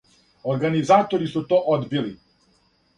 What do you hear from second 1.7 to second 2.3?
одбили.